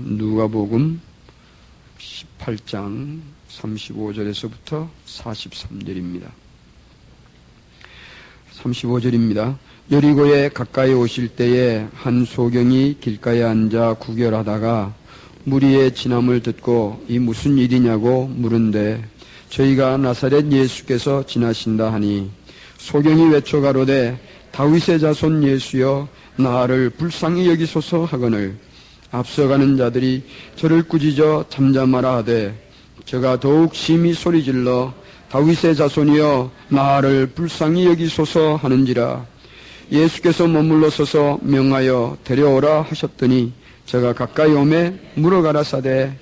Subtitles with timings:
[0.00, 1.00] 누가복음
[1.98, 6.28] 18장 35절에서부터 43절입니다.
[8.62, 9.56] 35절입니다.
[9.90, 14.94] 여리고에 가까이 오실 때에 한 소경이 길가에 앉아 구결하다가
[15.44, 19.04] 무리의 진함을 듣고 이 무슨 일이냐고 물은데
[19.50, 22.30] 저희가 나사렛 예수께서 지나신다 하니
[22.78, 24.18] 소경이 외쳐 가로되
[24.52, 28.56] 다윗의 자손 예수여 나를 불쌍히 여기소서 하거늘
[29.14, 30.22] 앞서가는 자들이
[30.56, 32.54] 저를 꾸짖어 잠잠하라 하되
[33.04, 34.92] 저가 더욱 심히 소리질러
[35.30, 39.26] 다윗의 자손이여 나를 불쌍히 여기소서 하는지라.
[39.92, 43.52] 예수께서 머물러 서서 명하여 데려오라 하셨더니
[43.86, 46.12] 제가 가까이 오매 물어가라사대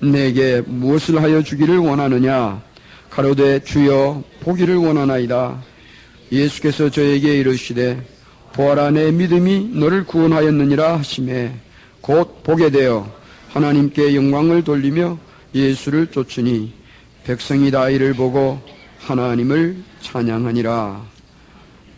[0.00, 2.62] 내게 무엇을 하여 주기를 원하느냐?
[3.10, 5.62] 가로되 주여 보기를 원하나이다.
[6.32, 8.04] 예수께서 저에게 이르시되
[8.54, 11.52] 보아라 내 믿음이 너를 구원하였느니라 하심에
[12.00, 13.10] 곧 보게 되어
[13.48, 15.18] 하나님께 영광을 돌리며
[15.54, 16.72] 예수를 쫓으니
[17.24, 18.60] 백성이 다 이를 보고
[18.98, 21.04] 하나님을 찬양하니라.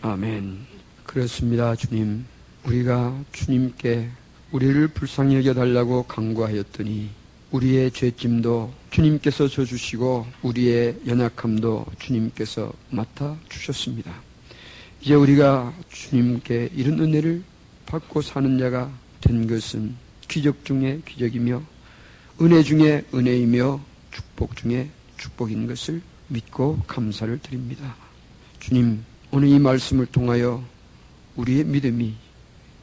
[0.01, 0.57] 아멘.
[1.05, 2.25] 그렇습니다, 주님.
[2.65, 4.09] 우리가 주님께
[4.51, 7.09] 우리를 불쌍히 여겨달라고 강구하였더니
[7.51, 14.11] 우리의 죄짐도 주님께서 져주시고 우리의 연약함도 주님께서 맡아 주셨습니다.
[15.01, 17.43] 이제 우리가 주님께 이런 은혜를
[17.85, 18.89] 받고 사는 자가
[19.23, 19.95] 된 것은
[20.27, 21.61] 기적 중에 기적이며
[22.41, 23.79] 은혜 중에 은혜이며
[24.11, 27.95] 축복 중에 축복인 것을 믿고 감사를 드립니다.
[28.59, 30.63] 주님, 오늘 이 말씀을 통하여
[31.35, 32.13] 우리의 믿음이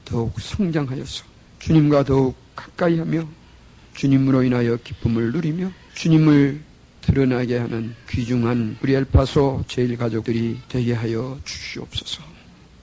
[0.05, 1.25] 더욱 성장하여서
[1.59, 3.29] 주님과 더욱 가까이 하며
[3.95, 6.63] 주님으로 인하여 기쁨을 누리며 주님을
[7.03, 12.40] 드러나게 하는 귀중한 우리 엘파소 제일 가족들이 되게 하여 주시옵소서.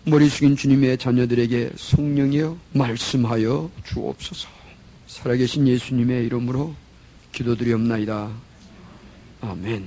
[0.09, 4.47] 머리 숙인 주님의 자녀들에게 성령이여 말씀하여 주옵소서.
[5.05, 6.73] 살아계신 예수님의 이름으로
[7.33, 8.31] 기도드리옵나이다.
[9.41, 9.83] 아멘.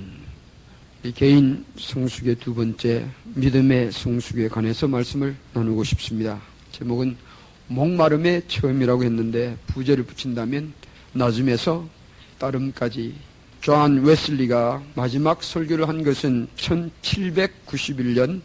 [1.05, 6.39] 이 개인 성숙의 두 번째 믿음의 성숙에 관해서 말씀을 나누고 싶습니다.
[6.71, 7.17] 제목은
[7.65, 10.71] 목마름의 체험이라고 했는데 부제를 붙인다면
[11.13, 11.89] 나중에서
[12.37, 13.15] 따름까지
[13.61, 18.41] 존 웨슬리가 마지막 설교를 한 것은 1791년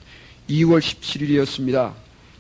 [0.49, 1.93] 2월 17일이었습니다.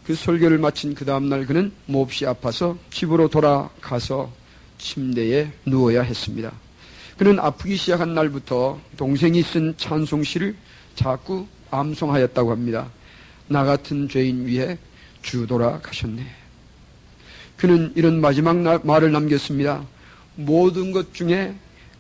[0.07, 4.31] 그 설교를 마친 그 다음날 그는 몹시 아파서 집으로 돌아가서
[4.79, 6.53] 침대에 누워야 했습니다.
[7.19, 10.55] 그는 아프기 시작한 날부터 동생이 쓴 찬송시를
[10.95, 12.91] 자꾸 암송하였다고 합니다.
[13.49, 14.79] 나 같은 죄인 위에
[15.23, 16.25] 주 돌아가셨네.
[17.57, 19.85] 그는 이런 마지막 말을 남겼습니다.
[20.37, 21.55] 모든 것 중에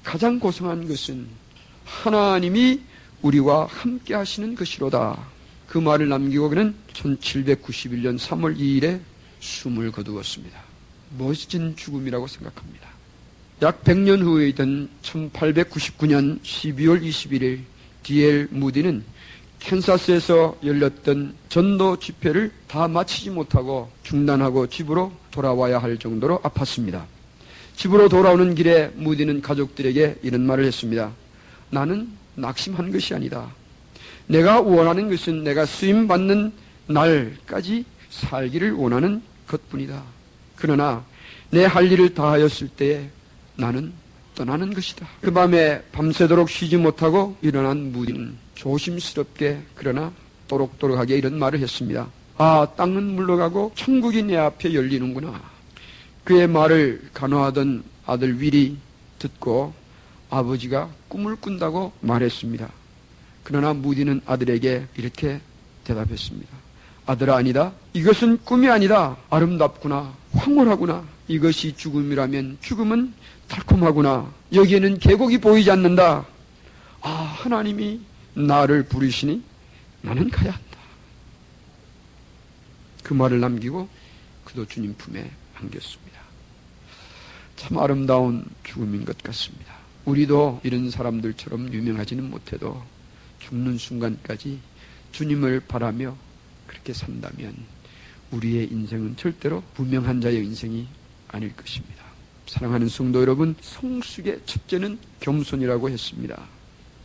[0.04, 1.26] 가장 고생한 것은
[1.84, 2.82] 하나님이
[3.22, 5.35] 우리와 함께 하시는 것이로다.
[5.66, 9.00] 그 말을 남기고 그는 1791년 3월 2일에
[9.40, 10.58] 숨을 거두었습니다.
[11.18, 12.88] 멋진 죽음이라고 생각합니다.
[13.62, 17.60] 약 100년 후에 있던 1899년 12월 21일
[18.02, 19.02] 디엘 무디는
[19.58, 27.04] 캔사스에서 열렸던 전도 집회를 다 마치지 못하고 중단하고 집으로 돌아와야 할 정도로 아팠습니다.
[27.74, 31.12] 집으로 돌아오는 길에 무디는 가족들에게 이런 말을 했습니다.
[31.70, 33.50] 나는 낙심한 것이 아니다.
[34.26, 36.52] 내가 원하는 것은 내가 수임 받는
[36.86, 40.02] 날까지 살기를 원하는 것뿐이다.
[40.56, 41.04] 그러나
[41.50, 43.08] 내 할 일을 다하였을 때에
[43.56, 43.92] 나는
[44.34, 45.06] 떠나는 것이다.
[45.20, 50.12] 그 밤에 밤새도록 쉬지 못하고 일어난 무디는 조심스럽게 그러나
[50.48, 52.08] 또록또록하게 이런 말을 했습니다.
[52.36, 55.40] 아, 땅은 물러가고 천국이 내 앞에 열리는구나.
[56.24, 58.76] 그의 말을 간호하던 아들 윌이
[59.18, 59.72] 듣고
[60.28, 62.68] 아버지가 꿈을 꾼다고 말했습니다.
[63.46, 65.40] 그러나 무디는 아들에게 이렇게
[65.84, 66.52] 대답했습니다.
[67.06, 67.72] 아들아 아니다.
[67.92, 69.16] 이것은 꿈이 아니다.
[69.30, 70.12] 아름답구나.
[70.32, 71.04] 황홀하구나.
[71.28, 73.14] 이것이 죽음이라면 죽음은
[73.46, 74.32] 달콤하구나.
[74.52, 76.26] 여기에는 계곡이 보이지 않는다.
[77.02, 78.00] 아, 하나님이
[78.34, 79.40] 나를 부르시니
[80.02, 80.78] 나는 가야 한다.
[83.04, 83.88] 그 말을 남기고
[84.44, 86.18] 그도 주님 품에 안겼습니다.
[87.54, 89.72] 참 아름다운 죽음인 것 같습니다.
[90.04, 92.95] 우리도 이런 사람들처럼 유명하지는 못해도
[93.48, 94.58] 죽는 순간까지
[95.12, 96.16] 주님을 바라며
[96.66, 97.54] 그렇게 산다면
[98.32, 100.86] 우리의 인생은 절대로 무명한 자의 인생이
[101.28, 102.04] 아닐 것입니다.
[102.46, 106.40] 사랑하는 성도 여러분, 성숙의 첫째는 겸손이라고 했습니다.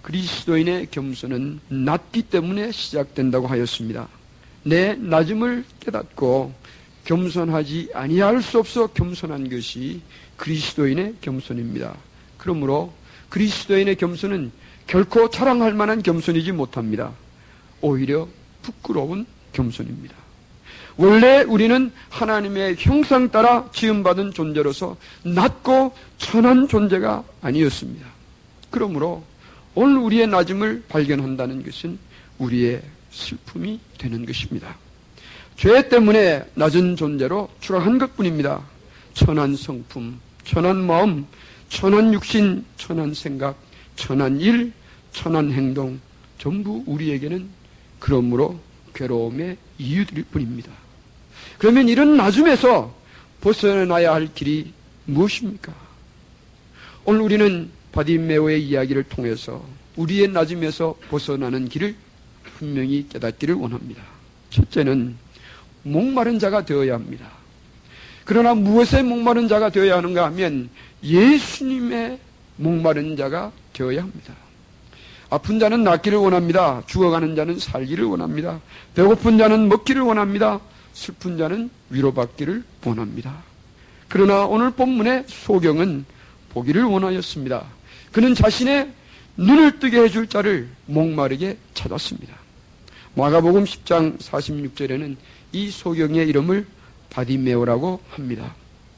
[0.02, 4.08] 그리스도인의 겸손은 낮기 때문에 시작된다고 하였습니다.
[4.64, 6.54] 내 낮음을 깨닫고
[7.06, 10.02] 겸손하지 아니할 수 없어 겸손한 것이
[10.38, 11.96] 그리스도인의 겸손입니다.
[12.38, 12.94] 그러므로
[13.30, 14.52] 그리스도인의 겸손은
[14.92, 17.14] 결코 자랑할 만한 겸손이지 못합니다.
[17.80, 18.28] 오히려
[18.62, 20.14] 부끄러운 겸손입니다.
[20.98, 28.06] 원래 우리는 하나님의 형상 따라 지음받은 존재로서 낮고 천한 존재가 아니었습니다.
[28.70, 29.24] 그러므로
[29.76, 31.98] 오늘 우리의 낮음을 발견한다는 것은
[32.38, 34.76] 우리의 슬픔이 되는 것입니다.
[35.56, 38.62] 죄 때문에 낮은 존재로 추락한 것 뿐입니다.
[39.14, 41.26] 천한 성품, 천한 마음,
[41.70, 43.56] 천한 육신, 천한 생각,
[43.96, 44.74] 천한 일,
[45.12, 46.00] 천한 행동,
[46.38, 47.48] 전부 우리에게는
[48.00, 48.60] 그러므로
[48.94, 50.72] 괴로움의 이유들일 뿐입니다.
[51.58, 52.94] 그러면 이런 낮음에서
[53.42, 54.74] 벗어나야 할 길이
[55.06, 55.74] 무엇입니까?
[57.06, 59.64] 오늘 우리는 바디메오의 이야기를 통해서
[59.96, 61.96] 우리의 낮음에서 벗어나는 길을
[62.58, 64.04] 분명히 깨닫기를 원합니다.
[64.50, 65.16] 첫째는
[65.84, 67.30] 목마른 자가 되어야 합니다.
[68.24, 70.70] 그러나 무엇에 목마른 자가 되어야 하는가 하면
[71.04, 72.20] 예수님의
[72.58, 74.36] 목마른 자가 되어야 합니다.
[75.32, 76.84] 아픈 자는 낫기를 원합니다.
[76.88, 78.60] 죽어가는 자는 살기를 원합니다.
[78.94, 80.60] 배고픈 자는 먹기를 원합니다.
[80.92, 83.42] 슬픈 자는 위로받기를 원합니다.
[84.10, 86.04] 그러나 오늘 본문의 소경은
[86.50, 87.64] 보기를 원하였습니다.
[88.12, 88.92] 그는 자신의
[89.38, 92.36] 눈을 뜨게 해줄 자를 목마르게 찾았습니다.
[93.16, 95.16] 마가복음 10장 46절에는
[95.54, 96.68] 이 소경의 이름을
[97.10, 98.54] 바디메오라고 합니다.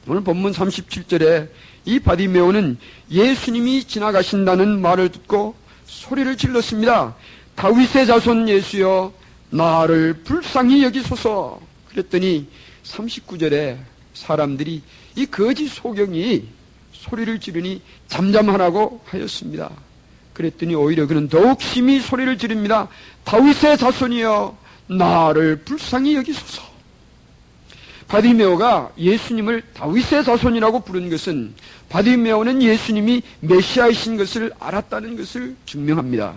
[0.08, 1.50] 오늘 본문 37절에
[1.86, 2.80] 이 바디메오는
[3.12, 7.16] 예수님이 지나가신다는 말을 듣고 소리를 질렀습니다.
[7.56, 9.14] 다윗의 자손 예수여
[9.50, 11.60] 나를 불쌍히 여기소서
[11.90, 12.48] 그랬더니
[12.84, 13.78] 39절에
[14.14, 14.82] 사람들이
[15.16, 16.48] 이 거짓 소경이
[16.92, 19.70] 소리를 지르니 잠잠하라고 하였습니다.
[20.34, 22.88] 그랬더니 오히려 그는 더욱 심히 소리를 지릅니다.
[23.24, 24.58] 다윗의 자손이여
[24.88, 26.73] 나를 불쌍히 여기소서.
[28.14, 31.56] 바디메오가 예수님을 다윗의 자손이라고 부른 것은
[31.90, 36.36] 바디메오는 예수님이 메시아이신 것을 알았다는 것을 증명합니다.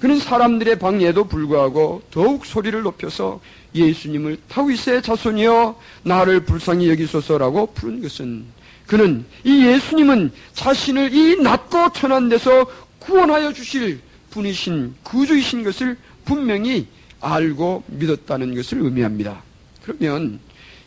[0.00, 3.42] 그는 사람들의 방해에도 불구하고 더욱 소리를 높여서
[3.74, 8.46] 예수님을 다윗의 자손이여 나를 불쌍히 여기소서라고 부른 것은
[8.86, 12.64] 그는 이 예수님은 자신을 이 낮고 천한 데서
[13.00, 14.00] 구원하여 주실
[14.30, 16.86] 분이신 구주이신 것을 분명히
[17.20, 19.42] 알고 믿었다는 것을 의미합니다.
[19.82, 20.40] 그러면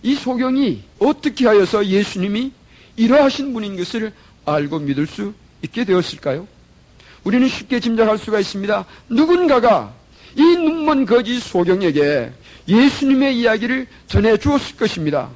[0.03, 2.51] 이 소경이 어떻게 하여서 예수님이
[2.97, 4.11] 이러하신 분인 것을
[4.45, 6.47] 알고 믿을 수 있게 되었을까요?
[7.23, 8.85] 우리는 쉽게 짐작할 수가 있습니다.
[9.09, 9.93] 누군가가
[10.35, 12.31] 이 눈먼 거지 소경에게
[12.67, 15.29] 예수님의 이야기를 전해 주었을 것입니다.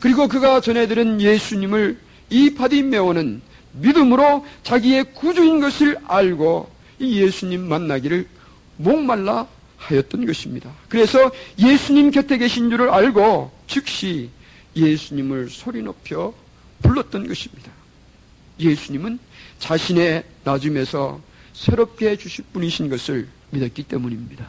[0.00, 1.98] 그리고 그가 전해들은 예수님을
[2.30, 8.26] 이 바디메오는 믿음으로 자기의 구주인 것을 알고 이 예수님 만나기를
[8.76, 9.46] 목말라
[9.76, 10.70] 하였던 것입니다.
[10.88, 14.30] 그래서 예수님 곁에 계신 줄을 알고 즉시
[14.74, 16.34] 예수님을 소리 높여
[16.82, 17.70] 불렀던 것입니다.
[18.58, 19.20] 예수님은
[19.60, 21.20] 자신의 낮음에서
[21.52, 24.48] 새롭게 해주실 분이신 것을 믿었기 때문입니다.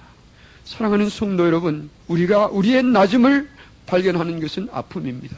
[0.66, 3.50] 사랑하는 성도 여러분, 우리가 우리의 낮음을
[3.86, 5.38] 발견하는 것은 아픔입니다.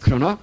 [0.00, 0.38] 그러나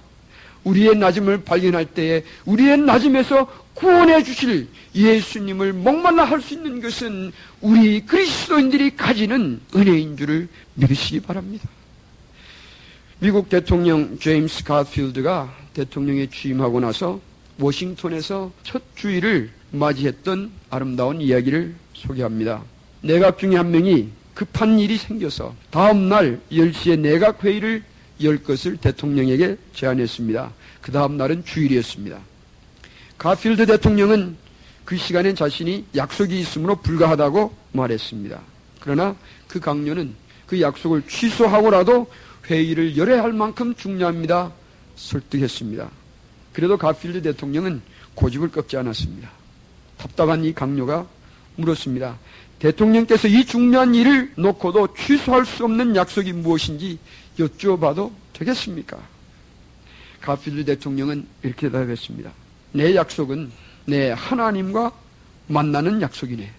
[0.64, 8.06] 우리의 낮음을 발견할 때에 우리의 낮음에서 구원해 주실 예수님을 목말라 할 수 있는 것은 우리
[8.06, 11.68] 그리스도인들이 가지는 은혜인 줄을 믿으시기 바랍니다.
[13.24, 17.22] 미국 대통령 제임스 가필드가 대통령에 취임하고 나서
[17.58, 22.62] 워싱턴에서 첫 주일을 맞이했던 아름다운 이야기를 소개합니다.
[23.00, 27.82] 내각 중에 한 명이 급한 일이 생겨서 다음 날 10시에 내각 회의를
[28.22, 30.52] 열 것을 대통령에게 제안했습니다.
[30.82, 32.18] 그 다음 날은 주일이었습니다.
[33.16, 34.36] 가필드 대통령은
[34.84, 38.38] 그 시간엔 자신이 약속이 있으므로 불가하다고 말했습니다.
[38.80, 39.16] 그러나
[39.48, 40.14] 그 강요는
[40.46, 42.06] 그 약속을 취소하고라도
[42.46, 44.52] 회의를 열어야 할 만큼 중요합니다.
[44.96, 45.90] 설득했습니다.
[46.52, 47.82] 그래도 가필드 대통령은
[48.14, 49.30] 고집을 꺾지 않았습니다.
[49.98, 51.06] 답답한 이 강요가
[51.56, 52.18] 물었습니다.
[52.58, 56.98] 대통령께서 이 중요한 일을 놓고도 취소할 수 없는 약속이 무엇인지
[57.38, 58.98] 여쭈어봐도 되겠습니까?
[60.20, 62.30] 가필드 대통령은 이렇게 대답했습니다.
[62.72, 63.50] 내 약속은
[63.86, 64.92] 내 하나님과
[65.48, 66.50] 만나는 약속이네.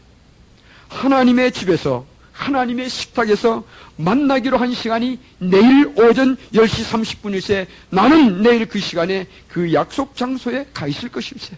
[0.89, 3.63] 하나님의 집에서 하나님의 식탁에서
[3.97, 10.85] 만나기로 한 시간이 내일 오전 10시 30분일세 나는 내일 그 시간에 그 약속 장소에 가
[10.85, 11.55] 있을 것일세.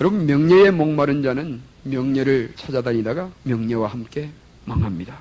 [0.00, 4.30] 여러분 명예에 목마른 자는 명예를 찾아다니다가 명예와 함께
[4.66, 5.18] 망합니다.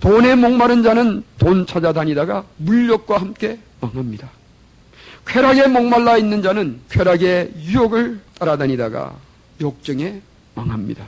[0.00, 4.30] 돈에 목마른 자는 돈 찾아다니다가 물욕과 함께 망합니다.
[5.26, 9.14] 쾌락에 목말라 있는 자는 쾌락의 유혹을 따라다니다가
[9.60, 10.22] 욕정에
[10.54, 11.04] 망합니다.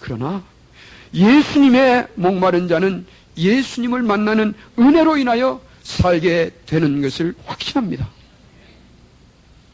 [0.00, 0.42] 그러나
[1.14, 8.08] 예수님의 목마른 자는 예수님을 만나는 은혜로 인하여 살게 되는 것을 확신합니다.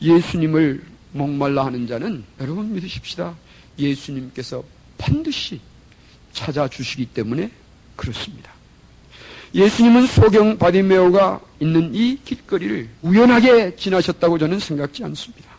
[0.01, 3.35] 예수님을 목말라 하는 자는 여러분 믿으십시다.
[3.79, 4.63] 예수님께서
[4.99, 5.61] 반드시
[6.33, 7.51] 찾아주시기 때문에
[7.97, 8.53] 그렇습니다.
[9.55, 15.56] 예수님은 소경 바디메오가 있는 이 길거리를 우연하게 지나셨다고 저는 생각지 않습니다.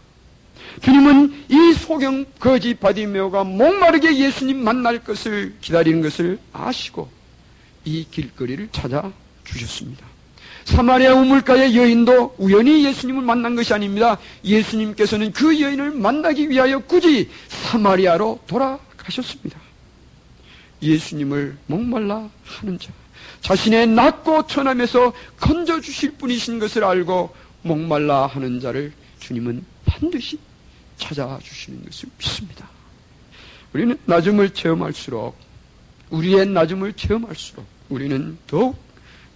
[0.81, 7.10] 주님은 이 소경 거지 바디메오가 목마르게 예수님 만날 것을 기다리는 것을 아시고
[7.86, 9.12] 이 길거리를 찾아
[9.43, 10.05] 주셨습니다.
[10.65, 14.17] 사마리아 우물가의 여인도 우연히 예수님을 만난 것이 아닙니다.
[14.43, 19.57] 예수님께서는 그 여인을 만나기 위하여 굳이 사마리아로 돌아가셨습니다.
[20.81, 22.91] 예수님을 목말라 하는 자,
[23.41, 30.38] 자신의 낮고 천함에서 건져주실 분이신 것을 알고 목말라 하는 자를 주님은 반드시
[30.98, 32.70] 찾아주시는 것을 믿습니다.
[33.74, 35.36] 우리는 낮음을 체험할수록,
[36.10, 38.77] 우리의 낮음을 체험할수록 우리는 더욱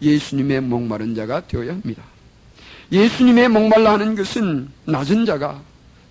[0.02, 2.04] 예수님의 목마른 자가 되어야 합니다.
[2.92, 5.62] 예수님의 목말라 하는 것은 낮은 자가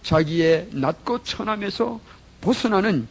[0.02, 2.00] 자기의 낮고 천함에서
[2.40, 3.06] 벗어나는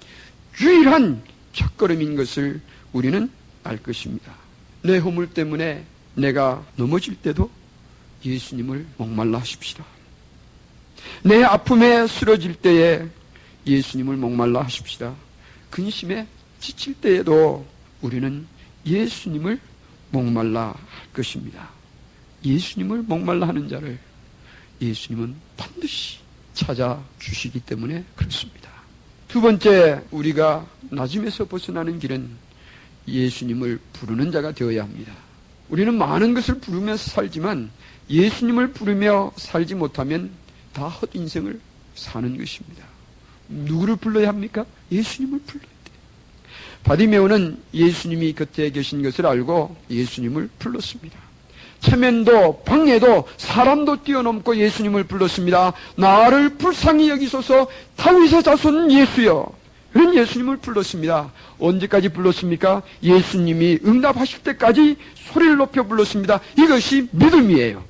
[0.59, 1.21] 유일한
[1.53, 2.61] 첫걸음인 것을
[2.93, 3.29] 우리는
[3.63, 4.33] 알 것입니다.
[4.81, 5.83] 내 허물 때문에
[6.15, 7.49] 내가 넘어질 때도
[8.25, 9.83] 예수님을 목말라 하십시다.
[11.23, 13.05] 내 아픔에 쓰러질 때에
[13.65, 15.13] 예수님을 목말라 하십시다.
[15.69, 16.27] 근심에
[16.59, 17.65] 지칠 때에도
[18.01, 18.45] 우리는
[18.85, 19.59] 예수님을
[20.11, 21.69] 목말라 할 것입니다.
[22.43, 23.99] 예수님을 목말라 하는 자를
[24.81, 26.19] 예수님은 반드시
[26.53, 28.69] 찾아 주시기 때문에 그렇습니다.
[29.27, 32.29] 두 번째, 우리가 낮음에서 벗어나는 길은
[33.07, 35.13] 예수님을 부르는 자가 되어야 합니다.
[35.69, 37.69] 우리는 많은 것을 부르면서 살지만
[38.09, 40.31] 예수님을 부르며 살지 못하면
[40.73, 41.59] 다 헛인생을
[41.95, 42.85] 사는 것입니다.
[43.47, 44.65] 누구를 불러야 합니까?
[44.91, 45.91] 예수님을 불러야 돼.
[46.83, 51.19] 바디메오는 예수님이 곁에 계신 것을 알고 예수님을 불렀습니다.
[51.79, 55.73] 체면도 방해도 사람도 뛰어넘고 예수님을 불렀습니다.
[55.95, 59.59] 나를 불쌍히 여기소서 다윗의 자손 예수여.
[59.93, 61.31] 그런 예수님을 불렀습니다.
[61.57, 62.83] 언제까지 불렀습니까?
[63.01, 66.39] 예수님이 응답하실 때까지 소리를 높여 불렀습니다.
[66.57, 67.83] 이것이 믿음이에요.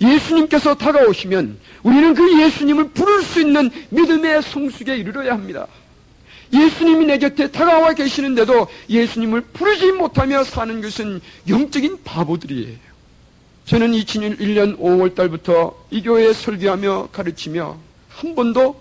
[0.00, 5.66] 예수님께서 다가오시면 우리는 그 예수님을 부를 수 있는 믿음의 성숙에 이르러야 합니다.
[6.52, 12.86] 예수님이 내 곁에 다가와 계시는데도 예수님을 부르지 못하며 사는 것은 영적인 바보들이에요.
[13.64, 17.76] 저는 2001년 5월 달부터 이 교회에 설교하며 가르치며
[18.08, 18.80] 한 번도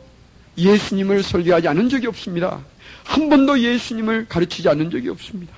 [0.57, 2.63] 예수님을 설교하지 않은 적이 없습니다.
[3.03, 5.53] 한 번도 예수님을 가르치지 않은 적이 없습니다.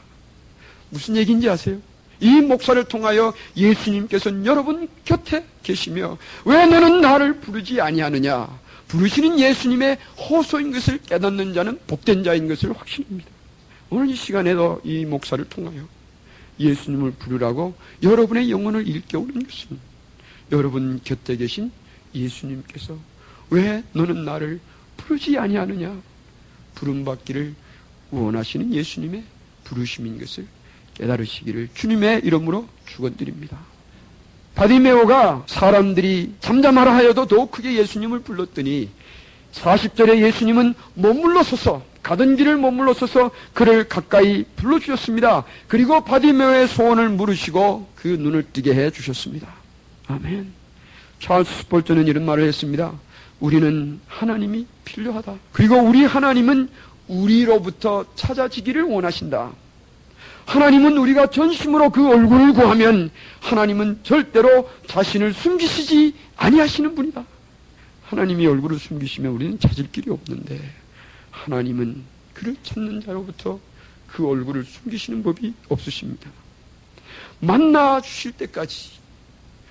[0.90, 1.78] 무슨 얘기인지 아세요?
[2.20, 8.48] 이 목사를 통하여 예수님께서는 여러분 곁에 계시며 왜 너는 나를 부르지 아니하느냐?
[8.88, 13.30] 부르시는 예수님의 호소인 것을 깨닫는 자는 복된 자인 것을 확신합니다.
[13.90, 15.88] 오늘 이 시간에도 이 목사를 통하여
[16.60, 19.78] 예수님을 부르라고 여러분의 영혼을 일깨우는 것은
[20.52, 21.72] 여러분 곁에 계신
[22.16, 22.98] 예수님께서
[23.50, 24.60] 왜 너는 나를
[24.96, 26.02] 부르지 아니하느냐?
[26.76, 27.54] 부름받기를
[28.12, 29.24] 원하시는 예수님의
[29.64, 30.48] 부르심인 것을
[30.98, 33.58] 깨달으시기를 주님의 이름으로 축원드립니다.
[34.56, 38.90] 바디메오가 사람들이 잠잠하라 하여도 더욱 크게 예수님을 불렀더니
[39.54, 45.44] 40절에 예수님은 머물러 서서 가던 길을 머물러 서서 그를 가까이 불러주셨습니다.
[45.68, 49.48] 그리고 바디메오의 소원을 물으시고 그 눈을 뜨게 해 주셨습니다.
[50.08, 50.54] 아멘.
[51.20, 52.94] 찰스 스폴트는 이런 말을 했습니다.
[53.40, 55.36] 우리는 하나님이 필요하다.
[55.52, 56.70] 그리고 우리 하나님은
[57.08, 59.52] 우리로부터 찾아지기를 원하신다.
[60.48, 63.12] 하나님은 우리가 전심으로 그 얼굴을 구하면
[63.42, 67.24] 하나님은 절대로 자신을 숨기시지 아니하시는 분이다.
[68.04, 70.58] 하나님이 얼굴을 숨기시면 우리는 찾을 길이 없는데
[71.32, 72.02] 하나님은
[72.34, 73.60] 그를 찾는 자로부터
[74.08, 76.30] 그 얼굴을 숨기시는 법이 없으십니다.
[77.42, 78.92] 만나 주실 때까지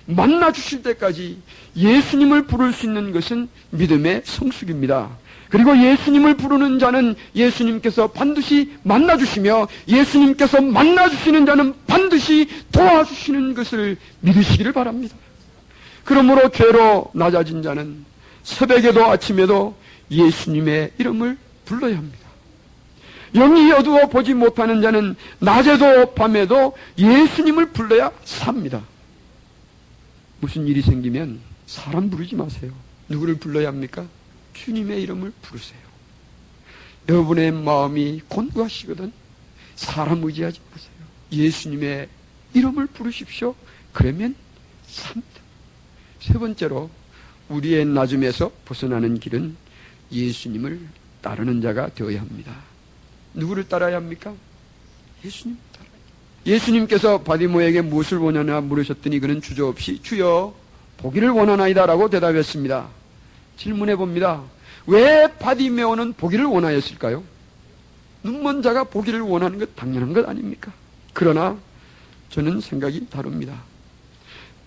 [0.05, 1.41] 만나 주실 때까지
[1.75, 5.09] 예수님을 부를 수 있는 것은 믿음의 성숙입니다.
[5.49, 15.15] 그리고 예수님을 부르는 자는 예수님께서 반드시 만나주시며 예수님께서 만나주시는 자는 반드시 도와주시는 것을 믿으시기를 바랍니다.
[16.03, 18.05] 그러므로 죄로 낮아진 자는
[18.43, 19.75] 새벽에도 아침에도
[20.11, 22.27] 예수님의 이름을 불러야 합니다.
[23.33, 28.81] 영이 어두워 보지 못하는 자는 낮에도 밤에도 예수님을 불러야 삽니다.
[30.39, 32.71] 무슨 일이 생기면 사람 부르지 마세요.
[33.09, 34.05] 누구를 불러야 합니까?
[34.63, 35.79] 주님의 이름을 부르세요.
[37.07, 39.11] 여러분의 마음이 곤고하시거든
[39.75, 40.91] 사람 의지하지 마세요.
[41.31, 42.07] 예수님의
[42.53, 43.55] 이름을 부르십시오.
[43.93, 44.35] 그러면
[44.87, 45.41] 삽니다.
[46.19, 46.89] 세 번째로
[47.49, 49.55] 우리의 낮음에서 벗어나는 길은
[50.11, 50.79] 예수님을
[51.21, 52.55] 따르는 자가 되어야 합니다.
[53.33, 54.33] 누구를 따라야 합니까?
[55.23, 55.85] 예수님 따라.
[56.45, 60.55] 예수님께서 바디모에게 무엇을 원하나 물으셨더니 그는 주저없이 주여
[60.97, 62.89] 보기를 원하나이다라고 대답했습니다.
[63.57, 64.41] 질문해 봅니다.
[64.85, 67.23] 왜 바디메오는 보기를 원하였을까요?
[68.23, 70.71] 눈먼 자가 보기를 원하는 것 당연한 것 아닙니까?
[71.13, 71.57] 그러나
[72.29, 73.53] 저는 생각이 다릅니다.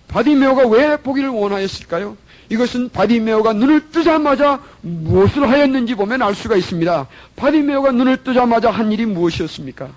[0.08, 2.16] 바디메오가 왜 보기를 원하였을까요?
[2.48, 7.06] 이것은 바디메오가 눈을 뜨자마자 무엇을 하였는지 보면 알 수가 있습니다.
[7.36, 9.88] 바디메오가 눈을 뜨자마자 한 일이 무엇이었습니까?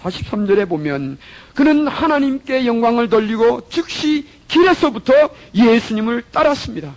[0.00, 1.18] 43절에 보면
[1.54, 5.12] 그는 하나님께 영광을 돌리고 즉시 길에서부터
[5.54, 6.94] 예수님을 따랐습니다.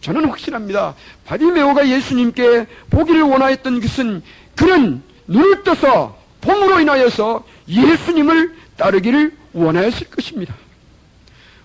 [0.00, 0.94] 저는 확신합니다.
[1.26, 4.22] 바디메오가 예수님께 보기를 원하였던 것은
[4.56, 10.54] 그는 눈을 떠서 봄으로 인하여서 예수님을 따르기를 원하였을 것입니다.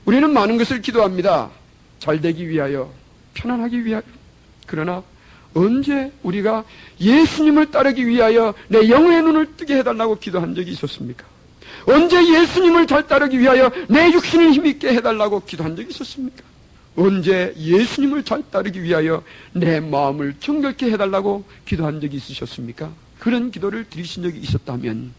[0.05, 1.49] 우리는 많은 것을 기도합니다.
[1.99, 2.91] 잘 되기 위하여,
[3.35, 4.01] 편안하기 위하여.
[4.65, 5.03] 그러나
[5.53, 6.63] 언제 우리가
[6.99, 11.25] 예수님을 따르기 위하여 내 영의 눈을 뜨게 해달라고 기도한 적이 있었습니까?
[11.85, 16.43] 언제 예수님을 잘 따르기 위하여 내 육신을 힘있게 해달라고 기도한 적이 있었습니까?
[16.95, 22.93] 언제 예수님을 잘 따르기 위하여 내 마음을 정결케 해달라고 기도한 적이 있으셨습니까?
[23.19, 25.13] 그런 기도를 드리신 적이 있었다면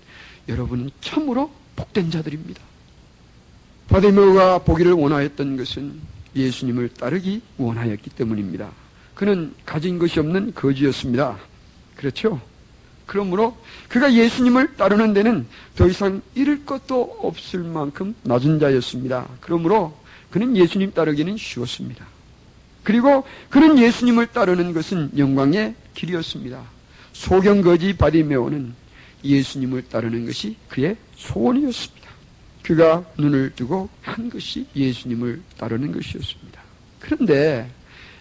[0.48, 2.62] 여러분은 참으로 복된 자들입니다.
[3.88, 6.00] 바데메오가 보기를 원하였던 것은
[6.36, 8.70] 예수님을 따르기 원하였기 때문입니다.
[9.14, 11.38] 그는 가진 것이 없는 거지였습니다.
[11.96, 12.40] 그렇죠?
[13.06, 13.56] 그러므로
[13.88, 15.46] 그가 예수님을 따르는 데는
[15.76, 19.28] 더 이상 잃을 것도 없을 만큼 낮은 자였습니다.
[19.40, 19.94] 그러므로
[20.30, 22.06] 그는 예수님 따르기는 쉬웠습니다.
[22.82, 26.62] 그리고 그는 예수님을 따르는 것은 영광의 길이었습니다.
[27.12, 28.74] 소경거지 바디메오는
[29.24, 32.04] 예수님을 따르는 것이 그의 소원이었습니다.
[32.62, 36.60] 그가 눈을 뜨고 한 것이 예수님을 따르는 것이었습니다.
[36.98, 37.70] 그런데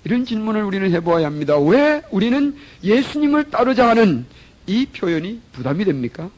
[0.04, 1.58] 이런 질문을 우리는 해보아야 합니다.
[1.58, 4.26] 왜 우리는 예수님을 따르자 하는
[4.68, 6.30] 이 표현이 부담이 됩니까?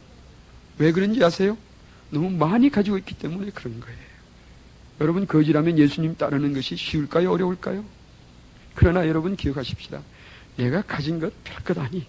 [0.77, 1.58] 왜 그런지 아세요?
[2.10, 3.98] 너무 많이 가지고 있기 때문에 그런 거예요.
[5.01, 7.32] 여러분, 거지라면 예수님 따르는 것이 쉬울까요?
[7.32, 7.84] 어려울까요?
[8.75, 10.01] 그러나 여러분 기억하십시다.
[10.58, 12.05] 내가 가진 것 별것 아니에요.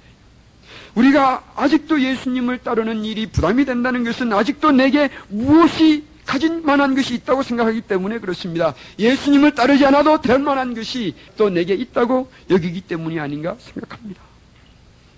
[0.94, 7.42] 우리가 아직도 예수님을 따르는 일이 부담이 된다는 것은 아직도 내게 무엇이 가진 만한 것이 있다고
[7.44, 8.74] 생각하기 때문에 그렇습니다.
[8.98, 14.25] 예수님을 따르지 않아도 될 만한 것이 또 내게 있다고 여기기 때문이 아닌가 생각합니다.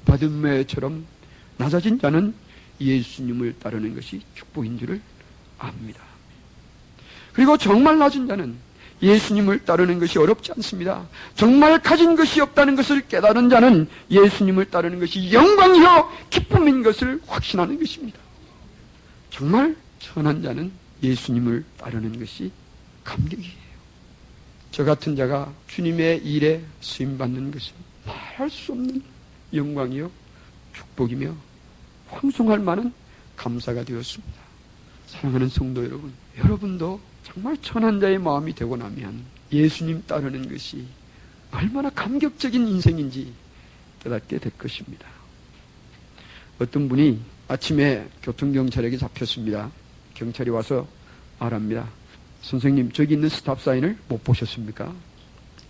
[0.09, 1.07] 바든메처럼
[1.59, 2.35] 낮아진 자는
[2.81, 5.01] 예수님을 따르는 것이 축복인 줄을
[5.59, 6.01] 압니다.
[7.33, 8.57] 그리고 정말 낮은 자는
[9.01, 11.07] 예수님을 따르는 것이 어렵지 않습니다.
[11.37, 18.18] 정말 가진 것이 없다는 것을 깨달은 자는 예수님을 따르는 것이 영광이요 기쁨인 것을 확신하는 것입니다.
[19.31, 22.51] 정말 선한 자는 예수님을 따르는 것이
[23.05, 23.68] 감격이에요.
[24.73, 27.73] 저 같은 자가 주님의 일에 수임받는 것은
[28.05, 29.03] 말할 수 없는
[29.52, 30.11] 영광이요
[30.74, 31.34] 축복이며
[32.08, 32.92] 황송할 만한
[33.37, 34.34] 감사가 되었습니다.
[35.06, 40.87] 사랑하는 성도 여러분, 여러분도 정말 천한 자의 마음이 되고 나면 예수님 따르는 것이
[41.50, 43.32] 얼마나 감격적인 인생인지
[44.02, 45.06] 깨닫게 될 것입니다.
[46.58, 49.70] 어떤 분이 아침에 교통경찰에게 잡혔습니다.
[50.14, 50.87] 경찰이 와서
[51.38, 51.88] 말합니다.
[52.42, 54.92] 선생님, 저기 있는 스탑 사인을 못 보셨습니까?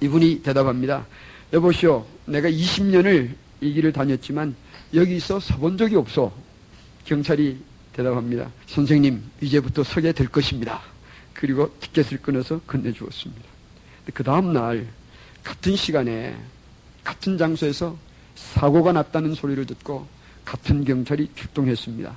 [0.00, 1.06] 이분이 대답합니다.
[1.52, 4.54] 여보시오, 내가 20년을 이 길을 다녔지만
[4.94, 6.32] 여기서 서본 적이 없어.
[7.04, 7.58] 경찰이
[7.92, 8.50] 대답합니다.
[8.66, 10.80] 선생님, 이제부터 서게 될 것입니다.
[11.34, 13.42] 그리고 티켓을 끊어서 건네주었습니다.
[14.14, 14.86] 그 다음날
[15.42, 16.36] 같은 시간에
[17.04, 17.96] 같은 장소에서
[18.34, 20.06] 사고가 났다는 소리를 듣고
[20.44, 22.16] 같은 경찰이 출동했습니다.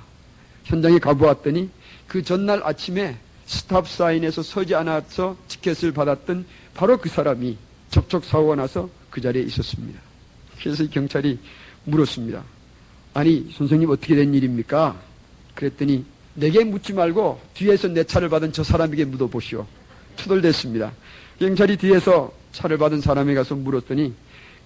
[0.64, 1.70] 현장에 가보았더니
[2.06, 7.56] 그 전날 아침에 스탑 사인에서 서지 않아서 티켓을 받았던 바로 그 사람이
[7.90, 10.00] 접촉 사고가 나서 그 자리에 있었습니다.
[10.62, 11.38] 그래서 경찰이
[11.84, 12.42] 물었습니다.
[13.14, 14.96] 아니 선생님 어떻게 된 일입니까?
[15.54, 19.66] 그랬더니 내게 묻지 말고 뒤에서 내 차를 받은 저 사람에게 묻어보시오.
[20.16, 20.92] 투덜댔습니다.
[21.38, 24.14] 경찰이 뒤에서 차를 받은 사람에 가서 물었더니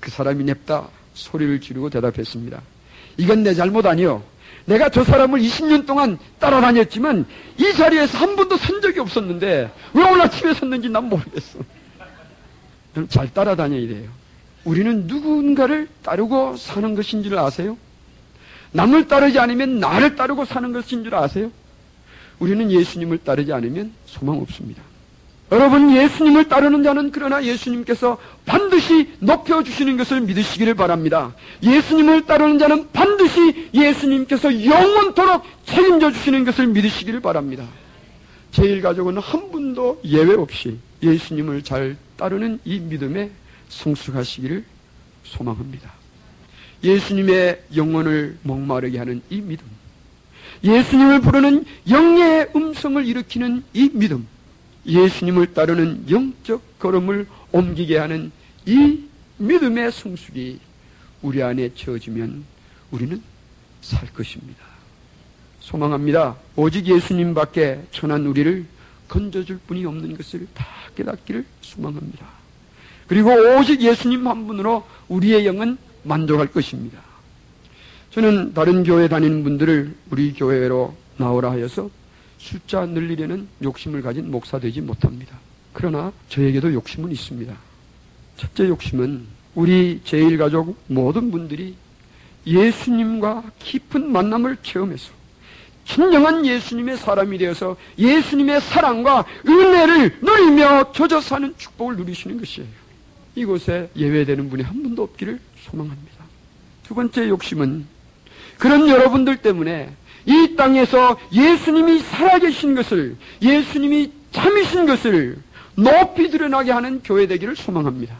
[0.00, 2.61] 그 사람이 냅다 소리를 지르고 대답했습니다.
[3.16, 4.22] 이건 내 잘못 아니요.
[4.66, 7.24] 내가 저 사람을 20년 동안 따라다녔지만
[7.59, 11.61] 이 자리에서 한 번도 선 적이 없었는데 왜 오늘 아침에 섰는지 난 모르겠어.
[13.09, 14.11] 잘 따라다녀야 돼요.
[14.66, 17.79] 우리는 누군가를 따르고 사는 것인 줄 아세요?
[18.72, 21.50] 남을 따르지 않으면 나를 따르고 사는 것인 줄 아세요?
[22.40, 24.83] 우리는 예수님을 따르지 않으면 소망 없습니다.
[25.52, 31.33] 여러분, 예수님을 따르는 자는 그러나 예수님께서 반드시 높여주시는 것을 믿으시기를 바랍니다.
[31.62, 37.64] 예수님을 따르는 자는 반드시 예수님께서 영원토록 책임져 주시는 것을 믿으시기를 바랍니다.
[38.50, 43.31] 제일 가족은 한 분도 예외 없이 예수님을 잘 따르는 이 믿음에
[43.68, 44.64] 성숙하시기를
[45.24, 45.92] 소망합니다.
[46.85, 49.64] 예수님의 영혼을 목마르게 하는 이 믿음.
[50.62, 54.26] 예수님을 부르는 영의 음성을 일으키는 이 믿음.
[54.87, 58.31] 예수님을 따르는 영적 걸음을 옮기게 하는
[58.66, 59.05] 이
[59.38, 60.61] 믿음의 성숙이
[61.22, 62.44] 우리 안에 채워지면
[62.90, 63.20] 우리는
[63.81, 64.64] 살 것입니다.
[65.61, 66.37] 소망합니다.
[66.55, 68.66] 오직 예수님밖에 천한 우리를
[69.09, 72.26] 건져줄 분이 없는 것을 다 깨닫기를 소망합니다.
[73.07, 76.99] 그리고 오직 예수님 한 분으로 우리의 영은 만족할 것입니다.
[78.11, 81.90] 저는 다른 교회 다니는 분들을 우리 교회로 나오라 하여서
[82.38, 85.37] 숫자 늘리려는 욕심을 가진 목사 되지 못합니다.
[85.73, 87.55] 그러나 저에게도 욕심은 있습니다.
[88.37, 91.75] 첫째 욕심은 우리 제일가족 모든 분들이
[92.47, 95.11] 예수님과 깊은 만남을 체험해서
[95.85, 102.86] 진정한 예수님의 사람이 되어서 예수님의 사랑과 은혜를 누리며 젖어 사는 축복을 누리시는 것이에요.
[103.37, 106.25] 이곳에 예외되는 분이 한 분도 없기를 소망합니다.
[106.83, 107.87] 두 번째 욕심은
[108.59, 109.90] 그런 여러분들 때문에
[110.25, 115.38] 이 땅에서 예수님이 살아계신 것을, 예수님이 참이신 것을
[115.77, 118.16] 높이 드러나게 하는 교회 되기를 소망합니다.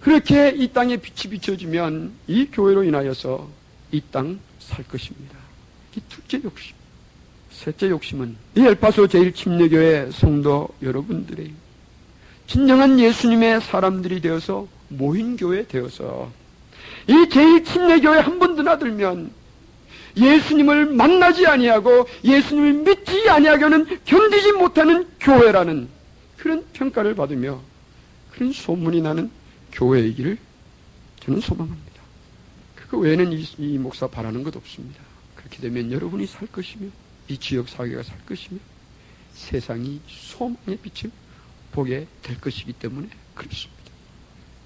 [0.00, 3.48] 그렇게 이 땅에 빛이 비춰지면 이 교회로 인하여서
[3.92, 5.34] 이 땅 살 것입니다.
[5.96, 6.76] 이 둘째 욕심.
[7.50, 11.50] 셋째 욕심은 이 엘파소 제일침례교회 성도 여러분들의
[12.48, 16.32] 진정한 예수님의 사람들이 되어서 모인 교회 되어서
[17.06, 19.30] 이 제일침례교회 한 번 드나들면
[20.16, 25.88] 예수님을 만나지 아니하고 예수님을 믿지 아니하고는 견디지 못하는 교회라는
[26.38, 27.60] 그런 평가를 받으며
[28.32, 29.30] 그런 소문이 나는
[29.72, 30.38] 교회이기를
[31.20, 32.02] 저는 소망합니다.
[32.88, 35.00] 그 외에는 이, 이 목사 바라는 것 없습니다.
[35.34, 36.88] 그렇게 되면 여러분이 살 것이며
[37.28, 38.58] 이 지역 사회가 살 것이며
[39.34, 41.10] 세상이 소망의 빛을
[41.78, 43.78] 보게 될 것이기 때문에 그렇습니다.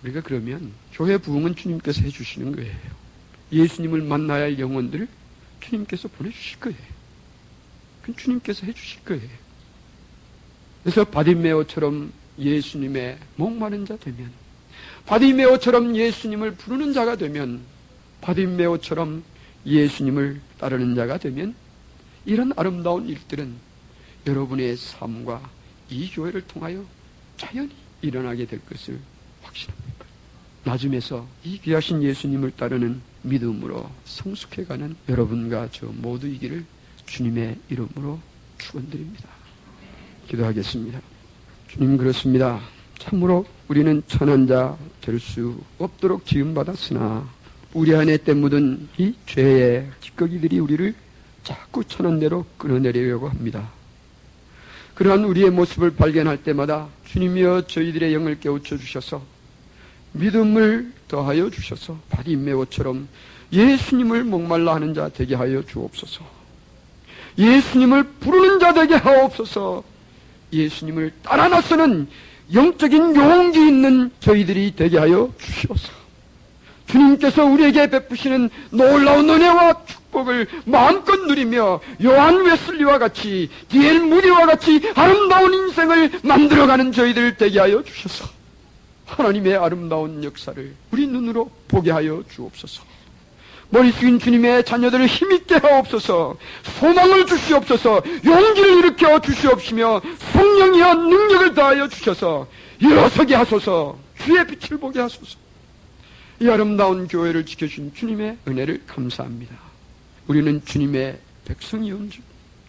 [0.03, 2.75] 우리가 그러면 교회 부흥은 주님께서 해주시는 거예요.
[3.53, 5.07] 예수님을 만나야 할 영혼들을
[5.61, 6.79] 주님께서 보내주실 거예요.
[8.01, 9.29] 그건 주님께서 해주실 거예요.
[10.83, 14.31] 그래서 바디메오처럼 예수님의 목마른 자 되면,
[15.05, 17.61] 바디메오처럼 예수님을 부르는 자가 되면,
[18.23, 19.23] 바디메오처럼
[19.67, 21.55] 예수님을 따르는 자가 되면,
[22.25, 23.55] 이런 아름다운 일들은
[24.27, 25.51] 여러분의 삶과
[25.91, 26.85] 이 교회를 통하여
[27.43, 27.71] 자연히
[28.03, 28.99] 일어나게 될 것을
[29.43, 30.07] 확신합니다.
[30.63, 36.65] 나중에서 이 귀하신 예수님을 따르는 믿음으로 성숙해가는 여러분과 저 모두이기를
[37.07, 38.21] 주님의 이름으로
[38.59, 39.29] 축원드립니다.
[40.29, 41.01] 기도하겠습니다.
[41.67, 42.61] 주님 그렇습니다.
[42.99, 47.29] 참으로 우리는 천한 자 될 수 없도록 지음받았으나
[47.75, 50.95] 우리 안에 때 묻은 이 죄의 찌꺼기들이 우리를
[51.43, 53.73] 자꾸 천한 대로 끌어내려고 합니다.
[55.03, 59.21] 그러한 우리의 모습을 발견할 때마다 주님이여 저희들의 영을 깨우쳐 주셔서
[60.13, 63.09] 믿음을 더하여 주셔서 바디메오처럼
[63.53, 66.25] 예수님을 목말라 하는 자 되게 하여 주옵소서.
[67.37, 69.83] 예수님을 부르는 자 되게 하옵소서.
[70.53, 72.07] 예수님을 따라 나서는
[72.55, 75.93] 영적인 용기 있는 저희들이 되게 하여 주시옵소서.
[76.87, 85.55] 주님께서 우리에게 베푸시는 놀라운 은혜와 축복을 마음껏 누리며 요한 웨슬리와 같이 디엘 무디와 같이 아름다운
[85.55, 88.27] 인생을 만들어가는 저희들 되게 하여 주셔서
[89.07, 92.85] 하나님의 아름다운 역사를 우리 눈으로 보게 하여 주옵소서.
[93.71, 96.37] 머리 숙인 주님의 자녀들을 힘있게 하옵소서,
[96.79, 102.47] 소망을 주시옵소서, 용기를 일으켜 주시옵시며, 성령이여 능력을 다하여 주셔서,
[102.81, 105.39] 일어서게 하소서, 주의 빛을 보게 하소서.
[106.41, 109.72] 이 아름다운 교회를 지켜주신 주님의 은혜를 감사합니다.
[110.33, 112.25] 우리는 주님의 백성이온 줄,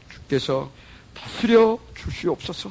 [0.09, 0.69] 주께서
[1.13, 2.69] 다스려 주시옵소서.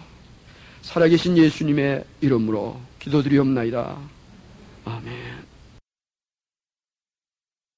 [0.82, 3.96] 살아계신 예수님의 이름으로 기도드리옵나이다.
[4.84, 5.51] 아멘.